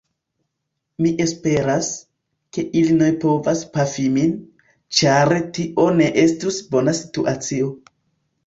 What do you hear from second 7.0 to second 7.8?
situacio.